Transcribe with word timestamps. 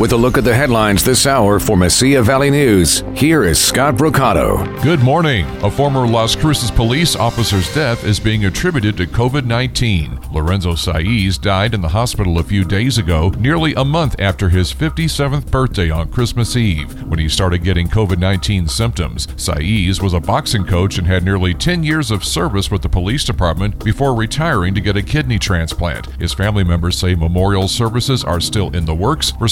With 0.00 0.12
a 0.12 0.16
look 0.16 0.38
at 0.38 0.44
the 0.44 0.54
headlines 0.54 1.04
this 1.04 1.26
hour 1.26 1.60
for 1.60 1.76
Mesilla 1.76 2.24
Valley 2.24 2.48
News, 2.48 3.04
here 3.14 3.44
is 3.44 3.62
Scott 3.62 4.00
Mercado. 4.00 4.64
Good 4.80 5.00
morning. 5.00 5.44
A 5.62 5.70
former 5.70 6.06
Las 6.06 6.34
Cruces 6.34 6.70
police 6.70 7.14
officer's 7.14 7.70
death 7.74 8.02
is 8.02 8.18
being 8.18 8.46
attributed 8.46 8.96
to 8.96 9.06
COVID 9.06 9.44
19. 9.44 10.18
Lorenzo 10.32 10.72
Saiz 10.72 11.38
died 11.38 11.74
in 11.74 11.82
the 11.82 11.88
hospital 11.88 12.38
a 12.38 12.42
few 12.42 12.64
days 12.64 12.96
ago, 12.96 13.28
nearly 13.38 13.74
a 13.74 13.84
month 13.84 14.16
after 14.18 14.48
his 14.48 14.72
57th 14.72 15.50
birthday 15.50 15.90
on 15.90 16.10
Christmas 16.10 16.56
Eve, 16.56 17.02
when 17.02 17.18
he 17.18 17.28
started 17.28 17.62
getting 17.62 17.86
COVID 17.86 18.18
19 18.18 18.68
symptoms. 18.68 19.26
Saiz 19.26 20.00
was 20.00 20.14
a 20.14 20.20
boxing 20.20 20.64
coach 20.64 20.96
and 20.96 21.06
had 21.06 21.24
nearly 21.24 21.52
10 21.52 21.84
years 21.84 22.10
of 22.10 22.24
service 22.24 22.70
with 22.70 22.80
the 22.80 22.88
police 22.88 23.24
department 23.24 23.84
before 23.84 24.14
retiring 24.14 24.74
to 24.74 24.80
get 24.80 24.96
a 24.96 25.02
kidney 25.02 25.38
transplant. 25.38 26.06
His 26.18 26.32
family 26.32 26.64
members 26.64 26.96
say 26.96 27.14
memorial 27.14 27.68
services 27.68 28.24
are 28.24 28.40
still 28.40 28.74
in 28.74 28.86
the 28.86 28.94
works 28.94 29.32
for 29.32 29.46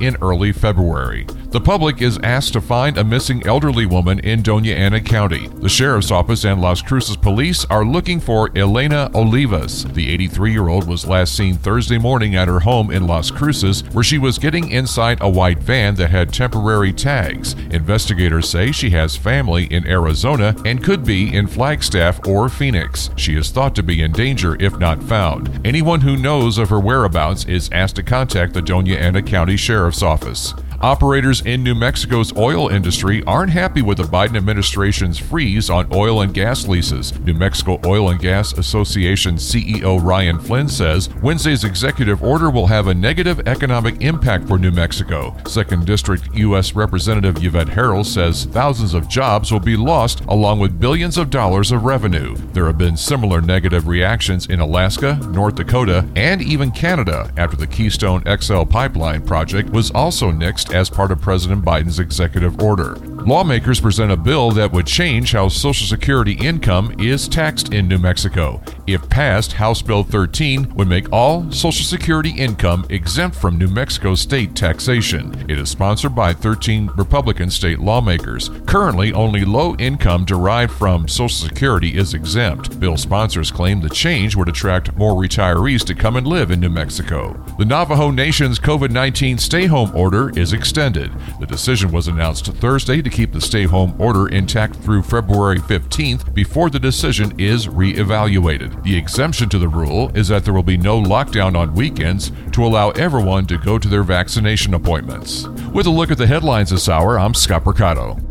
in 0.00 0.16
early 0.22 0.52
February. 0.52 1.26
The 1.50 1.60
public 1.60 2.02
is 2.02 2.18
asked 2.22 2.52
to 2.52 2.60
find 2.60 2.98
a 2.98 3.04
missing 3.04 3.46
elderly 3.46 3.86
woman 3.86 4.18
in 4.18 4.42
Dona 4.42 4.72
Ana 4.72 5.00
County. 5.00 5.48
The 5.48 5.68
sheriff's 5.68 6.10
office 6.10 6.44
and 6.44 6.60
Las 6.60 6.82
Cruces 6.82 7.16
police 7.16 7.64
are 7.66 7.84
looking 7.84 8.20
for 8.20 8.50
Elena 8.56 9.10
Olivas. 9.14 9.92
The 9.94 10.10
83 10.10 10.52
year 10.52 10.68
old 10.68 10.86
was 10.86 11.06
last 11.06 11.34
seen 11.34 11.56
Thursday 11.56 11.98
morning 11.98 12.34
at 12.36 12.48
her 12.48 12.60
home 12.60 12.90
in 12.90 13.06
Las 13.06 13.30
Cruces, 13.30 13.82
where 13.92 14.04
she 14.04 14.18
was 14.18 14.38
getting 14.38 14.70
inside 14.70 15.18
a 15.20 15.28
white 15.28 15.58
van 15.58 15.94
that 15.94 16.10
had 16.10 16.32
temporary 16.32 16.92
tags. 16.92 17.54
Investigators 17.70 18.48
say 18.48 18.72
she 18.72 18.90
has 18.90 19.16
family 19.16 19.64
in 19.66 19.86
Arizona 19.86 20.54
and 20.64 20.84
could 20.84 21.04
be 21.04 21.34
in 21.34 21.46
Flagstaff 21.46 22.26
or 22.26 22.48
Phoenix. 22.48 23.10
She 23.16 23.36
is 23.36 23.50
thought 23.50 23.74
to 23.76 23.82
be 23.82 24.02
in 24.02 24.12
danger 24.12 24.56
if 24.60 24.78
not 24.78 25.02
found. 25.02 25.60
Anyone 25.64 26.00
who 26.00 26.16
knows 26.16 26.58
of 26.58 26.68
her 26.70 26.80
whereabouts 26.80 27.44
is 27.46 27.70
asked 27.72 27.96
to 27.96 28.02
contact 28.02 28.52
the 28.52 28.62
Dona 28.62 28.94
Ana 28.94 29.22
County 29.22 29.56
Sheriff's 29.66 30.00
Office. 30.00 30.54
Operators 30.82 31.40
in 31.40 31.62
New 31.62 31.74
Mexico's 31.74 32.36
oil 32.36 32.68
industry 32.68 33.22
aren't 33.24 33.50
happy 33.50 33.80
with 33.80 33.96
the 33.96 34.04
Biden 34.04 34.36
administration's 34.36 35.18
freeze 35.18 35.70
on 35.70 35.88
oil 35.92 36.20
and 36.20 36.34
gas 36.34 36.68
leases. 36.68 37.18
New 37.20 37.32
Mexico 37.32 37.80
Oil 37.86 38.10
and 38.10 38.20
Gas 38.20 38.52
Association 38.58 39.36
CEO 39.36 40.02
Ryan 40.02 40.38
Flynn 40.38 40.68
says 40.68 41.08
Wednesday's 41.22 41.64
executive 41.64 42.22
order 42.22 42.50
will 42.50 42.66
have 42.66 42.88
a 42.88 42.94
negative 42.94 43.48
economic 43.48 44.02
impact 44.02 44.46
for 44.46 44.58
New 44.58 44.70
Mexico. 44.70 45.34
Second 45.46 45.86
District 45.86 46.28
U.S. 46.34 46.74
Representative 46.74 47.42
Yvette 47.42 47.68
Herrell 47.68 48.04
says 48.04 48.44
thousands 48.44 48.92
of 48.92 49.08
jobs 49.08 49.50
will 49.50 49.60
be 49.60 49.76
lost 49.76 50.20
along 50.28 50.60
with 50.60 50.78
billions 50.78 51.16
of 51.16 51.30
dollars 51.30 51.72
of 51.72 51.84
revenue. 51.84 52.36
There 52.52 52.66
have 52.66 52.78
been 52.78 52.96
similar 52.96 53.40
negative 53.40 53.88
reactions 53.88 54.46
in 54.46 54.60
Alaska, 54.60 55.16
North 55.30 55.54
Dakota, 55.54 56.06
and 56.16 56.42
even 56.42 56.70
Canada 56.70 57.32
after 57.38 57.56
the 57.56 57.66
Keystone 57.66 58.22
XL 58.40 58.64
pipeline 58.64 59.22
project 59.22 59.70
was 59.70 59.90
also 59.92 60.30
nixed 60.30 60.65
as 60.72 60.90
part 60.90 61.10
of 61.10 61.20
President 61.20 61.64
Biden's 61.64 61.98
executive 61.98 62.62
order. 62.62 62.96
Lawmakers 63.26 63.80
present 63.80 64.12
a 64.12 64.16
bill 64.16 64.52
that 64.52 64.70
would 64.70 64.86
change 64.86 65.32
how 65.32 65.48
Social 65.48 65.86
Security 65.86 66.34
income 66.34 66.94
is 67.00 67.26
taxed 67.26 67.72
in 67.72 67.88
New 67.88 67.98
Mexico. 67.98 68.62
If 68.86 69.08
passed, 69.08 69.54
House 69.54 69.82
Bill 69.82 70.04
13 70.04 70.74
would 70.76 70.86
make 70.86 71.12
all 71.12 71.50
Social 71.50 71.84
Security 71.84 72.30
income 72.30 72.86
exempt 72.88 73.36
from 73.36 73.58
New 73.58 73.66
Mexico 73.66 74.14
state 74.14 74.54
taxation. 74.54 75.34
It 75.48 75.58
is 75.58 75.68
sponsored 75.68 76.14
by 76.14 76.32
13 76.34 76.90
Republican 76.96 77.50
state 77.50 77.80
lawmakers. 77.80 78.50
Currently, 78.66 79.12
only 79.12 79.44
low 79.44 79.74
income 79.76 80.24
derived 80.24 80.72
from 80.72 81.08
Social 81.08 81.48
Security 81.48 81.96
is 81.96 82.14
exempt. 82.14 82.78
Bill 82.78 82.96
sponsors 82.96 83.50
claim 83.50 83.80
the 83.80 83.90
change 83.90 84.36
would 84.36 84.48
attract 84.48 84.96
more 84.96 85.20
retirees 85.20 85.84
to 85.86 85.94
come 85.94 86.14
and 86.14 86.26
live 86.26 86.52
in 86.52 86.60
New 86.60 86.70
Mexico. 86.70 87.32
The 87.58 87.64
Navajo 87.64 88.10
Nation's 88.12 88.60
COVID 88.60 88.90
19 88.90 89.38
stay 89.38 89.66
home 89.66 89.90
order 89.94 90.30
is 90.38 90.52
extended. 90.56 91.12
The 91.38 91.46
decision 91.46 91.92
was 91.92 92.08
announced 92.08 92.46
Thursday 92.46 93.00
to 93.02 93.10
keep 93.10 93.32
the 93.32 93.40
stay 93.40 93.64
home 93.64 93.94
order 94.00 94.26
intact 94.28 94.76
through 94.76 95.02
February 95.02 95.58
15th 95.58 96.34
before 96.34 96.70
the 96.70 96.80
decision 96.80 97.38
is 97.38 97.68
re-evaluated. 97.68 98.82
The 98.82 98.96
exemption 98.96 99.48
to 99.50 99.58
the 99.58 99.68
rule 99.68 100.10
is 100.16 100.28
that 100.28 100.44
there 100.44 100.54
will 100.54 100.64
be 100.64 100.76
no 100.76 101.00
lockdown 101.00 101.56
on 101.56 101.74
weekends 101.74 102.32
to 102.52 102.64
allow 102.64 102.90
everyone 102.90 103.46
to 103.46 103.58
go 103.58 103.78
to 103.78 103.88
their 103.88 104.02
vaccination 104.02 104.74
appointments. 104.74 105.46
With 105.72 105.86
a 105.86 105.90
look 105.90 106.10
at 106.10 106.18
the 106.18 106.26
headlines 106.26 106.70
this 106.70 106.88
hour, 106.88 107.18
I'm 107.20 107.34
Scott 107.34 107.64
Mercado. 107.64 108.25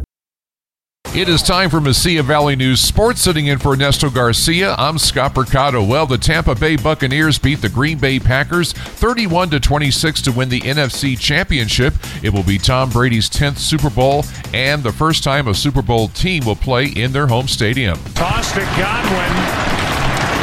It 1.15 1.29
is 1.29 1.41
time 1.41 1.69
for 1.69 1.79
Mesilla 1.79 2.23
Valley 2.23 2.57
News 2.57 2.81
Sports. 2.81 3.21
Sitting 3.21 3.47
in 3.47 3.57
for 3.57 3.71
Ernesto 3.71 4.09
Garcia, 4.09 4.75
I'm 4.77 4.97
Scott 4.97 5.33
Mercado. 5.33 5.81
Well, 5.81 6.05
the 6.05 6.17
Tampa 6.17 6.55
Bay 6.55 6.75
Buccaneers 6.75 7.39
beat 7.39 7.61
the 7.61 7.69
Green 7.69 7.97
Bay 7.97 8.19
Packers 8.19 8.73
31 8.73 9.51
to 9.51 9.61
26 9.61 10.21
to 10.23 10.33
win 10.33 10.49
the 10.49 10.59
NFC 10.59 11.17
Championship. 11.17 11.93
It 12.21 12.33
will 12.33 12.43
be 12.43 12.57
Tom 12.57 12.89
Brady's 12.89 13.29
10th 13.29 13.59
Super 13.59 13.89
Bowl 13.89 14.25
and 14.53 14.83
the 14.83 14.91
first 14.91 15.23
time 15.23 15.47
a 15.47 15.53
Super 15.53 15.81
Bowl 15.81 16.09
team 16.09 16.43
will 16.45 16.57
play 16.57 16.87
in 16.87 17.13
their 17.13 17.27
home 17.27 17.47
stadium. 17.47 17.97
Toss 18.13 18.51
to 18.51 18.59
Godwin. 18.59 19.75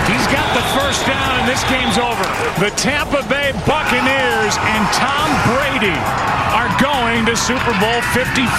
He's 0.09 0.27
got 0.33 0.49
the 0.57 0.65
first 0.81 1.05
down, 1.07 1.41
and 1.41 1.49
this 1.49 1.63
game's 1.69 1.99
over. 1.99 2.25
The 2.65 2.75
Tampa 2.77 3.21
Bay 3.29 3.53
Buccaneers 3.69 4.57
and 4.57 4.89
Tom 4.97 5.29
Brady 5.53 6.01
to 7.33 7.39
Super 7.39 7.73
Bowl 7.81 8.03
55. 8.13 8.53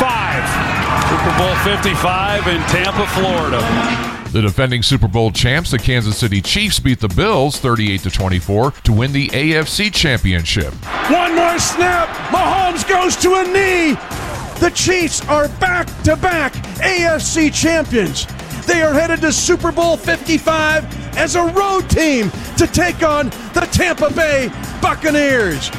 Super 1.07 1.37
Bowl 1.37 1.55
55 1.57 2.47
in 2.47 2.59
Tampa, 2.61 3.05
Florida. 3.07 3.61
The 4.31 4.41
defending 4.41 4.81
Super 4.81 5.07
Bowl 5.07 5.29
champs, 5.31 5.69
the 5.69 5.77
Kansas 5.77 6.17
City 6.17 6.41
Chiefs, 6.41 6.79
beat 6.79 6.99
the 6.99 7.07
Bills 7.09 7.59
38 7.59 8.01
to 8.01 8.09
24 8.09 8.71
to 8.71 8.91
win 8.93 9.11
the 9.11 9.27
AFC 9.27 9.93
Championship. 9.93 10.73
One 11.11 11.35
more 11.35 11.59
snap. 11.59 12.07
Mahomes 12.33 12.87
goes 12.89 13.15
to 13.17 13.35
a 13.35 13.43
knee. 13.43 13.93
The 14.59 14.71
Chiefs 14.73 15.21
are 15.27 15.49
back 15.59 15.85
to 16.03 16.15
back 16.15 16.53
AFC 16.79 17.53
champions. 17.53 18.25
They 18.65 18.81
are 18.81 18.93
headed 18.93 19.21
to 19.21 19.31
Super 19.31 19.71
Bowl 19.71 19.97
55 19.97 21.15
as 21.15 21.35
a 21.35 21.43
road 21.43 21.87
team 21.91 22.31
to 22.57 22.65
take 22.65 23.03
on 23.03 23.29
the 23.53 23.69
Tampa 23.71 24.11
Bay 24.11 24.49
Buccaneers. 24.81 25.69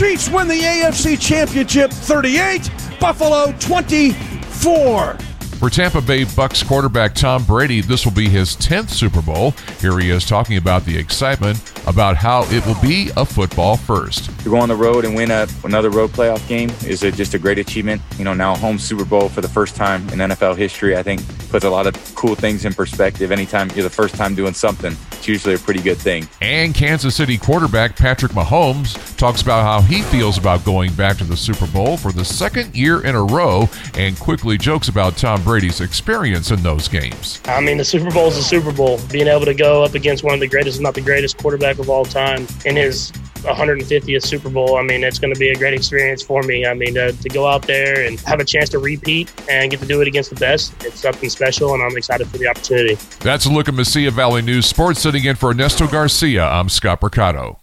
Chiefs 0.00 0.30
win 0.30 0.48
the 0.48 0.58
AFC 0.58 1.20
Championship 1.20 1.90
38, 1.90 2.70
Buffalo 2.98 3.52
24. 3.60 5.12
For 5.12 5.68
Tampa 5.68 6.00
Bay 6.00 6.24
Bucks 6.24 6.62
quarterback 6.62 7.14
Tom 7.14 7.44
Brady, 7.44 7.82
this 7.82 8.06
will 8.06 8.12
be 8.14 8.26
his 8.26 8.56
10th 8.56 8.88
Super 8.88 9.20
Bowl. 9.20 9.50
Here 9.78 9.98
he 9.98 10.08
is 10.08 10.24
talking 10.24 10.56
about 10.56 10.86
the 10.86 10.96
excitement 10.96 11.62
about 11.86 12.16
how 12.16 12.44
it 12.44 12.64
will 12.64 12.80
be 12.80 13.10
a 13.18 13.26
football 13.26 13.76
first. 13.76 14.30
To 14.40 14.48
go 14.48 14.56
on 14.56 14.70
the 14.70 14.74
road 14.74 15.04
and 15.04 15.14
win 15.14 15.30
a, 15.30 15.46
another 15.64 15.90
road 15.90 16.12
playoff 16.12 16.48
game 16.48 16.70
is 16.86 17.02
a, 17.02 17.12
just 17.12 17.34
a 17.34 17.38
great 17.38 17.58
achievement. 17.58 18.00
You 18.16 18.24
know, 18.24 18.32
now 18.32 18.56
home 18.56 18.78
Super 18.78 19.04
Bowl 19.04 19.28
for 19.28 19.42
the 19.42 19.50
first 19.50 19.76
time 19.76 20.08
in 20.08 20.18
NFL 20.20 20.56
history, 20.56 20.96
I 20.96 21.02
think 21.02 21.20
puts 21.50 21.66
a 21.66 21.70
lot 21.70 21.86
of 21.86 22.14
cool 22.14 22.34
things 22.34 22.64
in 22.64 22.72
perspective. 22.72 23.30
Anytime 23.30 23.68
you're 23.72 23.82
the 23.82 23.90
first 23.90 24.14
time 24.14 24.34
doing 24.34 24.54
something, 24.54 24.96
it's 25.20 25.28
usually 25.28 25.54
a 25.54 25.58
pretty 25.58 25.82
good 25.82 25.98
thing. 25.98 26.26
And 26.40 26.74
Kansas 26.74 27.14
City 27.14 27.36
quarterback 27.36 27.94
Patrick 27.94 28.32
Mahomes 28.32 29.16
talks 29.18 29.42
about 29.42 29.64
how 29.64 29.86
he 29.86 30.00
feels 30.00 30.38
about 30.38 30.64
going 30.64 30.94
back 30.94 31.18
to 31.18 31.24
the 31.24 31.36
Super 31.36 31.66
Bowl 31.66 31.98
for 31.98 32.10
the 32.10 32.24
second 32.24 32.74
year 32.74 33.04
in 33.04 33.14
a 33.14 33.22
row 33.22 33.68
and 33.94 34.18
quickly 34.18 34.56
jokes 34.56 34.88
about 34.88 35.18
Tom 35.18 35.44
Brady's 35.44 35.82
experience 35.82 36.50
in 36.50 36.62
those 36.62 36.88
games. 36.88 37.42
I 37.44 37.60
mean, 37.60 37.76
the 37.76 37.84
Super 37.84 38.10
Bowl 38.10 38.28
is 38.28 38.38
a 38.38 38.42
Super 38.42 38.72
Bowl. 38.72 38.98
Being 39.12 39.28
able 39.28 39.44
to 39.44 39.54
go 39.54 39.84
up 39.84 39.94
against 39.94 40.24
one 40.24 40.32
of 40.32 40.40
the 40.40 40.48
greatest, 40.48 40.78
if 40.78 40.82
not 40.82 40.94
the 40.94 41.02
greatest 41.02 41.36
quarterback 41.36 41.78
of 41.78 41.90
all 41.90 42.06
time 42.06 42.46
in 42.64 42.76
his 42.76 43.12
150th 43.42 44.22
Super 44.22 44.50
Bowl. 44.50 44.76
I 44.76 44.82
mean, 44.82 45.04
it's 45.04 45.18
going 45.18 45.32
to 45.32 45.38
be 45.38 45.50
a 45.50 45.54
great 45.54 45.74
experience 45.74 46.22
for 46.22 46.42
me. 46.42 46.66
I 46.66 46.74
mean, 46.74 46.94
to, 46.94 47.12
to 47.12 47.28
go 47.28 47.46
out 47.46 47.62
there 47.62 48.06
and 48.06 48.18
have 48.20 48.40
a 48.40 48.44
chance 48.44 48.68
to 48.70 48.78
repeat 48.78 49.32
and 49.48 49.70
get 49.70 49.80
to 49.80 49.86
do 49.86 50.00
it 50.00 50.08
against 50.08 50.30
the 50.30 50.36
best, 50.36 50.72
it's 50.84 51.00
something 51.00 51.28
special, 51.28 51.74
and 51.74 51.82
I'm 51.82 51.96
excited 51.96 52.26
for 52.28 52.38
the 52.38 52.48
opportunity. 52.48 52.96
That's 53.20 53.46
a 53.46 53.50
look 53.50 53.68
at 53.68 53.74
Mesilla 53.74 54.10
Valley 54.10 54.42
News 54.42 54.66
Sports. 54.66 55.00
Sitting 55.00 55.24
in 55.24 55.36
for 55.36 55.50
Ernesto 55.50 55.86
Garcia, 55.86 56.44
I'm 56.44 56.68
Scott 56.68 57.02
Mercado. 57.02 57.58